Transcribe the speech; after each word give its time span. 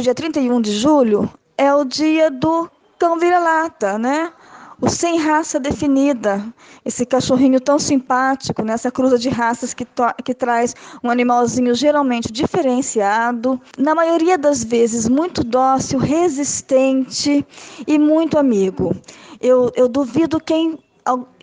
Dia 0.00 0.14
31 0.14 0.60
de 0.60 0.70
julho 0.70 1.28
é 1.56 1.74
o 1.74 1.82
dia 1.82 2.30
do 2.30 2.70
cão 3.00 3.18
vira-lata, 3.18 3.98
né? 3.98 4.32
O 4.80 4.88
sem 4.88 5.18
raça 5.18 5.58
definida, 5.58 6.40
esse 6.84 7.04
cachorrinho 7.04 7.60
tão 7.60 7.80
simpático, 7.80 8.62
né? 8.62 8.76
cruza 8.94 9.18
de 9.18 9.28
raças 9.28 9.74
que, 9.74 9.84
que 10.24 10.34
traz 10.34 10.76
um 11.02 11.10
animalzinho 11.10 11.74
geralmente 11.74 12.30
diferenciado, 12.30 13.60
na 13.76 13.92
maioria 13.92 14.38
das 14.38 14.62
vezes 14.62 15.08
muito 15.08 15.42
dócil, 15.42 15.98
resistente 15.98 17.44
e 17.84 17.98
muito 17.98 18.38
amigo. 18.38 18.94
Eu, 19.40 19.72
eu 19.74 19.88
duvido 19.88 20.38
quem 20.38 20.78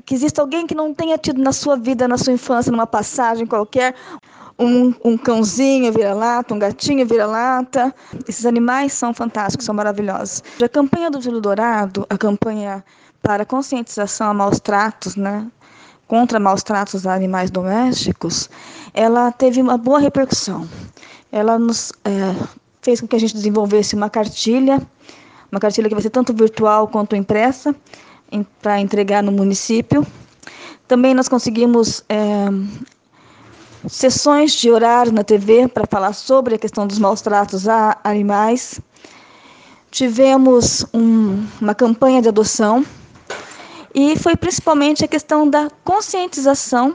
que 0.05 0.13
exista 0.13 0.41
alguém 0.41 0.67
que 0.67 0.75
não 0.75 0.93
tenha 0.93 1.17
tido 1.17 1.41
na 1.41 1.51
sua 1.51 1.75
vida, 1.75 2.07
na 2.07 2.17
sua 2.17 2.31
infância, 2.31 2.71
numa 2.71 2.85
passagem 2.85 3.45
qualquer, 3.45 3.95
um, 4.57 4.93
um 5.03 5.17
cãozinho 5.17 5.91
vira-lata, 5.91 6.53
um 6.53 6.59
gatinho 6.59 7.05
vira-lata. 7.05 7.93
Esses 8.27 8.45
animais 8.45 8.93
são 8.93 9.13
fantásticos, 9.13 9.65
são 9.65 9.75
maravilhosos. 9.75 10.43
A 10.63 10.69
campanha 10.69 11.11
do 11.11 11.21
Júlio 11.21 11.41
Dourado, 11.41 12.05
a 12.09 12.17
campanha 12.17 12.83
para 13.21 13.45
conscientização 13.45 14.29
a 14.29 14.33
maus 14.33 14.59
tratos, 14.59 15.15
né? 15.15 15.47
contra 16.07 16.39
maus 16.39 16.63
tratos 16.63 17.05
a 17.07 17.13
animais 17.13 17.49
domésticos, 17.49 18.49
ela 18.93 19.31
teve 19.31 19.61
uma 19.61 19.77
boa 19.77 19.99
repercussão. 19.99 20.67
Ela 21.31 21.57
nos 21.57 21.91
é, 22.03 22.35
fez 22.81 23.01
com 23.01 23.07
que 23.07 23.15
a 23.15 23.19
gente 23.19 23.33
desenvolvesse 23.33 23.95
uma 23.95 24.09
cartilha, 24.09 24.81
uma 25.51 25.59
cartilha 25.59 25.89
que 25.89 25.95
vai 25.95 26.01
ser 26.01 26.11
tanto 26.11 26.33
virtual 26.33 26.87
quanto 26.87 27.15
impressa, 27.15 27.75
para 28.61 28.79
entregar 28.79 29.23
no 29.23 29.31
município. 29.31 30.05
Também 30.87 31.13
nós 31.13 31.27
conseguimos 31.27 32.03
é, 32.07 32.45
sessões 33.87 34.53
de 34.53 34.71
horário 34.71 35.11
na 35.11 35.23
TV 35.23 35.67
para 35.67 35.85
falar 35.89 36.13
sobre 36.13 36.55
a 36.55 36.57
questão 36.57 36.87
dos 36.87 36.99
maus 36.99 37.21
tratos 37.21 37.67
a 37.67 37.97
animais. 38.03 38.79
Tivemos 39.91 40.85
um, 40.93 41.45
uma 41.61 41.73
campanha 41.73 42.21
de 42.21 42.27
adoção 42.27 42.85
e 43.93 44.17
foi 44.17 44.35
principalmente 44.35 45.05
a 45.05 45.07
questão 45.07 45.49
da 45.49 45.69
conscientização 45.83 46.93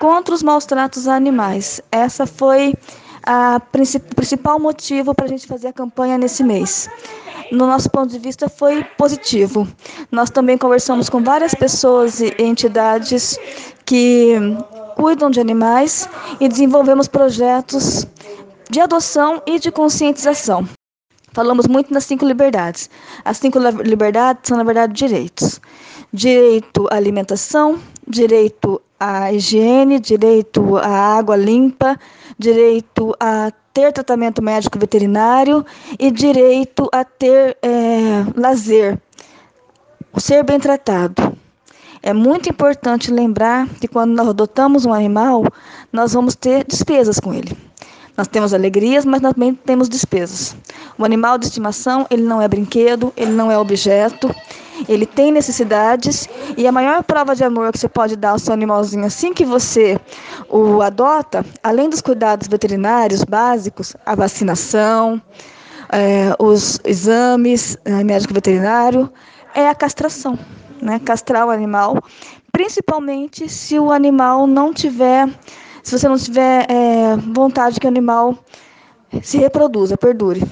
contra 0.00 0.34
os 0.34 0.42
maus 0.42 0.64
tratos 0.64 1.06
a 1.06 1.14
animais. 1.14 1.80
Essa 1.92 2.26
foi 2.26 2.74
a 3.22 3.60
princip 3.60 4.14
principal 4.14 4.58
motivo 4.58 5.14
para 5.14 5.26
a 5.26 5.28
gente 5.28 5.46
fazer 5.46 5.68
a 5.68 5.72
campanha 5.72 6.16
nesse 6.16 6.42
mês. 6.42 6.88
No 7.52 7.66
nosso 7.66 7.90
ponto 7.90 8.10
de 8.10 8.18
vista, 8.18 8.48
foi 8.48 8.84
positivo. 8.96 9.66
Nós 10.10 10.30
também 10.30 10.56
conversamos 10.56 11.08
com 11.08 11.22
várias 11.22 11.54
pessoas 11.54 12.20
e 12.20 12.34
entidades 12.38 13.38
que 13.84 14.34
cuidam 14.98 15.30
de 15.30 15.40
animais 15.40 16.08
e 16.40 16.48
desenvolvemos 16.48 17.06
projetos 17.06 18.04
de 18.68 18.80
adoção 18.80 19.40
e 19.46 19.58
de 19.58 19.70
conscientização. 19.70 20.68
Falamos 21.32 21.68
muito 21.68 21.94
nas 21.94 22.04
cinco 22.04 22.26
liberdades. 22.26 22.90
As 23.24 23.38
cinco 23.38 23.60
liberdades 23.60 24.42
são, 24.48 24.58
na 24.58 24.64
verdade, 24.64 24.92
direitos: 24.92 25.60
direito 26.12 26.88
à 26.90 26.96
alimentação, 26.96 27.78
direito 28.06 28.82
à 28.98 29.32
higiene, 29.32 30.00
direito 30.00 30.76
à 30.76 31.16
água 31.18 31.36
limpa, 31.36 31.96
direito 32.36 33.14
a 33.20 33.52
ter 33.72 33.92
tratamento 33.92 34.42
médico 34.42 34.78
veterinário 34.78 35.64
e 35.96 36.10
direito 36.10 36.88
a 36.90 37.04
ter 37.04 37.56
é, 37.62 38.24
lazer, 38.34 38.98
ser 40.16 40.42
bem 40.42 40.58
tratado. 40.58 41.27
É 42.02 42.12
muito 42.12 42.48
importante 42.48 43.10
lembrar 43.10 43.66
que 43.80 43.88
quando 43.88 44.14
nós 44.14 44.28
adotamos 44.28 44.86
um 44.86 44.92
animal, 44.92 45.44
nós 45.92 46.12
vamos 46.12 46.34
ter 46.34 46.64
despesas 46.64 47.18
com 47.18 47.34
ele. 47.34 47.56
Nós 48.16 48.26
temos 48.26 48.52
alegrias, 48.52 49.04
mas 49.04 49.20
também 49.20 49.54
temos 49.54 49.88
despesas. 49.88 50.56
O 50.98 51.04
animal 51.04 51.38
de 51.38 51.46
estimação, 51.46 52.06
ele 52.10 52.22
não 52.22 52.42
é 52.42 52.48
brinquedo, 52.48 53.12
ele 53.16 53.30
não 53.30 53.50
é 53.50 53.56
objeto, 53.56 54.34
ele 54.88 55.06
tem 55.06 55.32
necessidades 55.32 56.28
e 56.56 56.66
a 56.66 56.72
maior 56.72 57.02
prova 57.02 57.34
de 57.34 57.42
amor 57.42 57.72
que 57.72 57.78
você 57.78 57.88
pode 57.88 58.16
dar 58.16 58.30
ao 58.30 58.38
seu 58.38 58.52
animalzinho 58.52 59.04
assim 59.04 59.32
que 59.32 59.44
você 59.44 59.98
o 60.48 60.82
adota, 60.82 61.44
além 61.62 61.88
dos 61.88 62.00
cuidados 62.00 62.46
veterinários 62.46 63.24
básicos, 63.24 63.96
a 64.06 64.14
vacinação, 64.14 65.20
é, 65.90 66.34
os 66.38 66.80
exames 66.84 67.76
é, 67.84 68.04
médico 68.04 68.34
veterinário, 68.34 69.10
é 69.54 69.68
a 69.68 69.74
castração 69.74 70.38
né, 70.82 70.98
castrar 70.98 71.46
o 71.46 71.50
animal, 71.50 72.02
principalmente 72.52 73.48
se 73.48 73.78
o 73.78 73.92
animal 73.92 74.46
não 74.46 74.72
tiver, 74.72 75.28
se 75.82 75.98
você 75.98 76.08
não 76.08 76.18
tiver 76.18 76.66
é, 76.70 77.16
vontade 77.16 77.78
que 77.80 77.86
o 77.86 77.88
animal 77.88 78.38
se 79.22 79.38
reproduza, 79.38 79.96
perdure. 79.96 80.42